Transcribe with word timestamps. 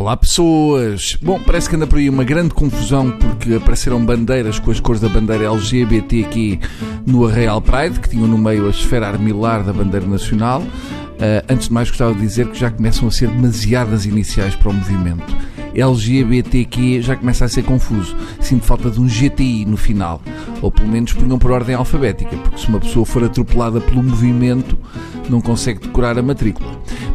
Olá 0.00 0.16
pessoas! 0.16 1.14
Bom, 1.20 1.38
parece 1.38 1.68
que 1.68 1.76
anda 1.76 1.86
por 1.86 1.98
aí 1.98 2.08
uma 2.08 2.24
grande 2.24 2.54
confusão 2.54 3.10
porque 3.10 3.52
apareceram 3.52 4.02
bandeiras 4.02 4.58
com 4.58 4.70
as 4.70 4.80
cores 4.80 4.98
da 4.98 5.10
bandeira 5.10 5.44
LGBT 5.44 6.24
aqui 6.24 6.58
no 7.06 7.26
Arraial 7.26 7.60
Pride, 7.60 8.00
que 8.00 8.08
tinham 8.08 8.26
no 8.26 8.38
meio 8.38 8.66
a 8.66 8.70
esfera 8.70 9.08
armilar 9.08 9.62
da 9.62 9.74
bandeira 9.74 10.06
nacional. 10.06 10.62
Uh, 10.62 11.44
antes 11.50 11.68
de 11.68 11.74
mais, 11.74 11.90
gostava 11.90 12.14
de 12.14 12.20
dizer 12.20 12.48
que 12.48 12.58
já 12.58 12.70
começam 12.70 13.06
a 13.06 13.10
ser 13.10 13.28
demasiadas 13.28 14.06
iniciais 14.06 14.56
para 14.56 14.70
o 14.70 14.72
movimento. 14.72 15.36
LGBTQ 15.74 17.02
já 17.02 17.14
começa 17.14 17.44
a 17.44 17.48
ser 17.48 17.64
confuso. 17.64 18.16
Sinto 18.40 18.64
falta 18.64 18.90
de 18.90 18.98
um 18.98 19.06
GTI 19.06 19.66
no 19.66 19.76
final. 19.76 20.22
Ou 20.62 20.72
pelo 20.72 20.88
menos 20.88 21.12
punham 21.12 21.38
por 21.38 21.50
ordem 21.50 21.74
alfabética, 21.74 22.34
porque 22.38 22.58
se 22.58 22.68
uma 22.68 22.80
pessoa 22.80 23.04
for 23.04 23.22
atropelada 23.22 23.82
pelo 23.82 24.02
movimento, 24.02 24.78
não 25.28 25.42
consegue 25.42 25.80
decorar 25.80 26.18
a 26.18 26.22
matrícula. 26.22 26.68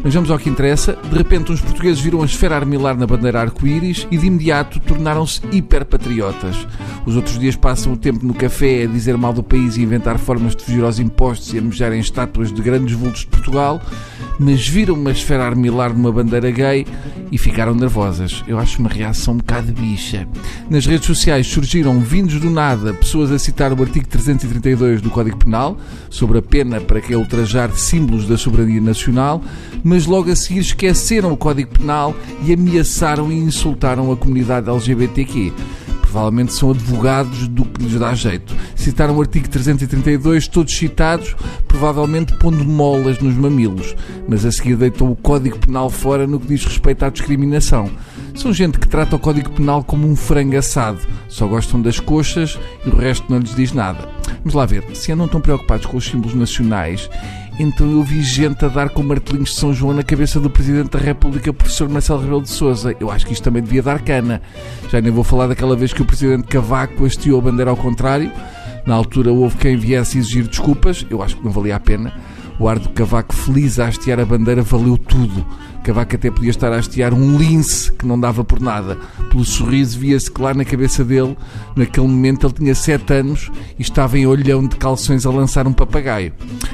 Mas 0.06 0.14
vamos 0.14 0.30
ao 0.30 0.38
que 0.38 0.48
interessa. 0.48 0.96
De 1.10 1.18
repente, 1.18 1.50
uns 1.50 1.60
portugueses 1.60 2.00
viram 2.00 2.22
a 2.22 2.26
esfera 2.26 2.54
armilar 2.54 2.96
na 2.96 3.08
bandeira 3.08 3.40
arco-íris 3.40 4.06
e 4.08 4.16
de 4.16 4.26
imediato 4.28 4.78
tornaram-se 4.78 5.40
hiperpatriotas. 5.50 6.64
Os 7.04 7.16
outros 7.16 7.36
dias 7.40 7.56
passam 7.56 7.92
o 7.92 7.96
tempo 7.96 8.24
no 8.24 8.32
café 8.32 8.84
a 8.84 8.86
dizer 8.86 9.18
mal 9.18 9.32
do 9.32 9.42
país 9.42 9.76
e 9.76 9.82
inventar 9.82 10.16
formas 10.16 10.54
de 10.54 10.62
fugir 10.62 10.84
aos 10.84 11.00
impostos 11.00 11.52
e 11.52 11.58
a 11.58 11.60
mejarem 11.60 11.98
estátuas 11.98 12.52
de 12.52 12.62
grandes 12.62 12.94
vultos 12.94 13.22
de 13.22 13.26
Portugal, 13.26 13.82
mas 14.38 14.68
viram 14.68 14.94
uma 14.94 15.10
esfera 15.10 15.44
armilar 15.44 15.92
numa 15.92 16.12
bandeira 16.12 16.52
gay 16.52 16.86
e 17.30 17.38
ficaram 17.38 17.74
nervosas. 17.74 18.44
Eu 18.46 18.58
acho 18.58 18.78
uma 18.78 18.88
reação 18.88 19.34
um 19.34 19.38
bocado 19.38 19.72
bicha. 19.72 20.26
Nas 20.70 20.86
redes 20.86 21.06
sociais 21.06 21.46
surgiram, 21.46 22.00
vindos 22.00 22.40
do 22.40 22.50
nada, 22.50 22.94
pessoas 22.94 23.30
a 23.30 23.38
citar 23.38 23.72
o 23.72 23.82
artigo 23.82 24.06
332 24.06 25.00
do 25.00 25.10
Código 25.10 25.36
Penal 25.36 25.76
sobre 26.08 26.38
a 26.38 26.42
pena 26.42 26.80
para 26.80 27.00
quem 27.00 27.16
ultrajar 27.16 27.70
símbolos 27.72 28.26
da 28.26 28.36
soberania 28.36 28.80
nacional, 28.80 29.42
mas 29.82 30.06
logo 30.06 30.30
a 30.30 30.36
seguir 30.36 30.60
esqueceram 30.60 31.32
o 31.32 31.36
Código 31.36 31.70
Penal 31.70 32.14
e 32.44 32.52
ameaçaram 32.52 33.30
e 33.30 33.36
insultaram 33.36 34.10
a 34.12 34.16
comunidade 34.16 34.68
LGBTQ 34.68 35.52
provavelmente 36.16 36.54
são 36.54 36.70
advogados 36.70 37.46
do 37.46 37.62
que 37.66 37.82
lhes 37.82 38.00
dá 38.00 38.14
jeito. 38.14 38.56
Citaram 38.74 39.14
o 39.14 39.20
artigo 39.20 39.50
332, 39.50 40.48
todos 40.48 40.74
citados, 40.74 41.36
provavelmente 41.68 42.34
pondo 42.36 42.64
molas 42.64 43.18
nos 43.18 43.34
mamilos, 43.34 43.94
mas 44.26 44.46
a 44.46 44.50
seguir 44.50 44.76
deitou 44.76 45.10
o 45.10 45.16
Código 45.16 45.58
Penal 45.58 45.90
fora 45.90 46.26
no 46.26 46.40
que 46.40 46.46
diz 46.46 46.64
respeito 46.64 47.04
à 47.04 47.10
discriminação. 47.10 47.90
São 48.34 48.50
gente 48.50 48.78
que 48.78 48.88
trata 48.88 49.14
o 49.14 49.18
Código 49.18 49.50
Penal 49.50 49.84
como 49.84 50.08
um 50.08 50.16
frango 50.16 50.56
assado, 50.56 51.00
só 51.28 51.46
gostam 51.46 51.82
das 51.82 52.00
coxas 52.00 52.58
e 52.86 52.88
o 52.88 52.96
resto 52.96 53.30
não 53.30 53.38
lhes 53.38 53.54
diz 53.54 53.74
nada. 53.74 54.08
Vamos 54.38 54.54
lá 54.54 54.64
ver, 54.64 54.84
se 54.96 55.12
andam 55.12 55.28
tão 55.28 55.42
preocupados 55.42 55.84
com 55.84 55.98
os 55.98 56.06
símbolos 56.06 56.34
nacionais, 56.34 57.10
então 57.58 57.90
eu 57.90 58.02
vi 58.02 58.22
gente 58.22 58.64
a 58.66 58.68
dar 58.68 58.90
com 58.90 59.02
martelinhos 59.02 59.50
de 59.50 59.56
São 59.56 59.72
João 59.72 59.94
na 59.94 60.02
cabeça 60.02 60.38
do 60.38 60.50
Presidente 60.50 60.90
da 60.90 60.98
República, 60.98 61.52
professor 61.54 61.88
Marcelo 61.88 62.20
Rebelo 62.20 62.42
de 62.42 62.50
Sousa. 62.50 62.94
Eu 63.00 63.10
acho 63.10 63.26
que 63.26 63.32
isto 63.32 63.42
também 63.42 63.62
devia 63.62 63.82
dar 63.82 64.02
cana. 64.02 64.42
Já 64.90 65.00
nem 65.00 65.10
vou 65.10 65.24
falar 65.24 65.46
daquela 65.46 65.74
vez 65.74 65.92
que 65.92 66.02
o 66.02 66.04
Presidente 66.04 66.46
Cavaco 66.48 67.06
hasteou 67.06 67.38
a 67.38 67.42
bandeira 67.42 67.70
ao 67.70 67.76
contrário. 67.76 68.30
Na 68.84 68.94
altura 68.94 69.32
houve 69.32 69.56
quem 69.56 69.76
viesse 69.76 70.18
exigir 70.18 70.46
desculpas. 70.46 71.06
Eu 71.08 71.22
acho 71.22 71.36
que 71.36 71.44
não 71.44 71.50
valia 71.50 71.76
a 71.76 71.80
pena. 71.80 72.12
O 72.58 72.68
ar 72.68 72.78
do 72.78 72.88
Cavaco 72.88 73.34
feliz 73.34 73.78
a 73.78 73.86
hastear 73.86 74.18
a 74.18 74.24
bandeira 74.24 74.62
valeu 74.62 74.96
tudo. 74.96 75.44
Cavaco 75.84 76.16
até 76.16 76.30
podia 76.30 76.50
estar 76.50 76.72
a 76.72 76.76
hastear 76.76 77.14
um 77.14 77.36
lince 77.36 77.92
que 77.92 78.06
não 78.06 78.18
dava 78.18 78.42
por 78.42 78.60
nada. 78.60 78.96
Pelo 79.30 79.44
sorriso 79.44 79.98
via-se 79.98 80.32
lá 80.38 80.52
na 80.52 80.64
cabeça 80.64 81.04
dele, 81.04 81.36
naquele 81.76 82.08
momento 82.08 82.46
ele 82.46 82.54
tinha 82.54 82.74
sete 82.74 83.12
anos 83.12 83.50
e 83.78 83.82
estava 83.82 84.18
em 84.18 84.26
olhão 84.26 84.66
de 84.66 84.74
calções 84.76 85.26
a 85.26 85.30
lançar 85.30 85.66
um 85.66 85.72
papagaio. 85.72 86.32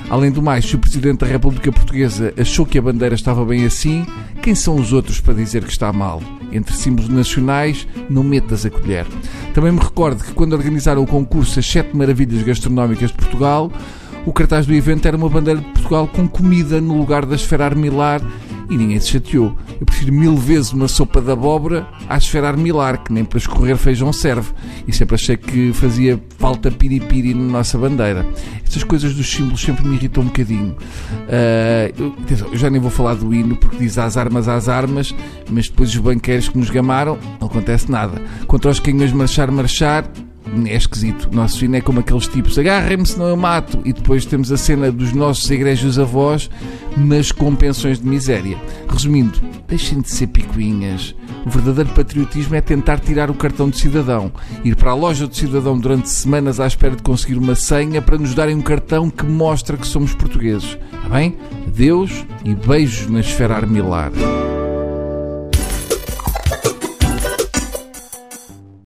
Além 0.09 0.31
do 0.31 0.41
mais, 0.41 0.65
se 0.65 0.77
o 0.77 0.79
Presidente 0.79 1.19
da 1.19 1.27
República 1.27 1.71
Portuguesa 1.73 2.33
achou 2.39 2.65
que 2.65 2.79
a 2.79 2.83
bandeira 2.83 3.15
estava 3.15 3.45
bem 3.45 3.67
assim, 3.67 4.07
quem 4.41 4.55
são 4.55 4.77
os 4.77 4.93
outros 4.93 5.21
para 5.21 5.35
dizer 5.35 5.65
que 5.65 5.73
está 5.73 5.93
mal? 5.93 6.23
Entre 6.51 6.75
símbolos 6.75 7.11
nacionais, 7.11 7.87
não 8.09 8.23
metas 8.23 8.65
a 8.65 8.71
colher. 8.71 9.07
Também 9.53 9.73
me 9.73 9.81
recordo 9.81 10.25
que 10.25 10.33
quando 10.33 10.55
organizaram 10.55 11.03
o 11.03 11.07
concurso 11.07 11.59
As 11.59 11.67
Sete 11.67 11.95
Maravilhas 11.95 12.43
Gastronómicas 12.43 13.11
de 13.11 13.17
Portugal, 13.17 13.71
o 14.25 14.33
cartaz 14.33 14.67
do 14.67 14.75
evento 14.75 15.07
era 15.07 15.17
uma 15.17 15.29
bandeira 15.29 15.61
de 15.61 15.67
Portugal 15.67 16.07
com 16.09 16.29
comida 16.29 16.81
no 16.81 16.97
lugar 16.97 17.27
da 17.27 17.35
esfera 17.35 17.65
armilar 17.65 18.21
e 18.71 18.77
ninguém 18.77 18.99
se 18.99 19.09
chateou. 19.09 19.55
Eu 19.79 19.85
prefiro 19.85 20.13
mil 20.13 20.37
vezes 20.37 20.73
uma 20.73 20.89
sopa 20.89 21.21
de 21.21 21.31
abóbora 21.31 21.87
à 22.09 22.17
esfera 22.17 22.49
armilar, 22.49 23.03
que 23.03 23.13
nem 23.13 23.25
para 23.25 23.39
escorrer 23.39 23.77
feijão 23.77 24.13
serve. 24.13 24.51
E 24.87 24.93
sempre 24.93 25.15
achei 25.15 25.37
que 25.37 25.73
fazia 25.75 26.19
falta 26.39 26.71
piripiri 26.71 27.35
na 27.35 27.59
nossa 27.59 27.77
bandeira. 27.77 28.27
Estas 28.65 28.83
coisas 28.85 29.15
dos 29.15 29.31
símbolos 29.31 29.61
sempre 29.61 29.87
me 29.87 29.97
irritam 29.97 30.23
um 30.23 30.27
bocadinho. 30.27 30.75
Uh, 31.29 32.15
eu, 32.31 32.57
já 32.57 32.71
nem 32.71 32.81
vou 32.81 32.91
falar 32.91 33.15
do 33.15 33.35
hino, 33.35 33.57
porque 33.57 33.77
diz 33.77 33.99
às 33.99 34.17
armas, 34.17 34.49
às 34.49 34.69
armas, 34.69 35.15
mas 35.51 35.69
depois 35.69 35.91
os 35.91 35.99
banqueiros 35.99 36.49
que 36.49 36.57
nos 36.57 36.71
gamaram, 36.71 37.19
não 37.41 37.49
acontece 37.49 37.91
nada. 37.91 38.23
Contra 38.47 38.71
os 38.71 38.81
canhões 38.81 39.13
marchar, 39.13 39.51
marchar, 39.51 40.11
é 40.67 40.77
esquisito. 40.77 41.29
Nosso 41.33 41.59
fim 41.59 41.75
é 41.75 41.81
como 41.81 42.01
aqueles 42.01 42.29
tipos: 42.29 42.59
agarrem-me 42.59 43.07
senão 43.07 43.29
eu 43.29 43.37
mato. 43.37 43.81
E 43.85 43.93
depois 43.93 44.25
temos 44.25 44.53
a 44.53 44.57
cena 44.57 44.93
dos 44.93 45.13
nossos 45.13 45.51
egrégios 45.51 45.99
avós, 45.99 46.51
mas 46.97 47.33
com 47.33 47.55
pensões 47.55 47.99
de 47.99 48.07
miséria. 48.07 48.59
Resumindo, 48.89 49.41
deixem 49.67 50.01
de 50.01 50.11
ser 50.11 50.29
picuinhas. 50.29 51.15
O 51.45 51.51
verdadeiro 51.51 51.91
patriotismo 51.91 52.55
é 52.55 52.61
tentar 52.61 53.01
tirar 53.01 53.31
o 53.31 53.35
cartão 53.35 53.69
de 53.69 53.79
cidadão, 53.79 54.31
ir 54.63 54.77
para 54.77 54.93
a 54.93 54.95
loja 54.95 55.27
do 55.27 55.35
cidadão 55.35 55.79
durante 55.79 56.09
semanas 56.09 56.61
à 56.61 56.67
espera 56.67 56.95
de 56.95 57.03
conseguir 57.03 57.37
uma 57.37 57.55
senha 57.55 58.01
para 58.01 58.19
nos 58.19 58.35
darem 58.35 58.55
um 58.55 58.63
cartão 58.63 59.11
que 59.11 59.25
mostra 59.25 59.77
que 59.77 59.87
somos 59.87 60.15
portugueses. 60.15 60.79
Está 60.93 61.09
bem? 61.09 61.37
Deus 61.75 62.25
e 62.45 62.55
beijos 62.55 63.11
na 63.11 63.21
esfera 63.21 63.57
armilar. 63.57 64.13